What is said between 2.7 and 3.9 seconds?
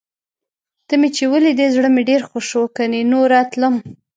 کني نوره تلم.